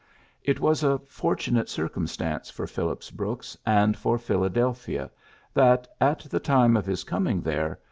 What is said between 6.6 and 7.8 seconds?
of his coming there.